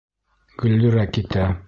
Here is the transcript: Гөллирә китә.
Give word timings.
Гөллирә 0.63 1.07
китә. 1.19 1.49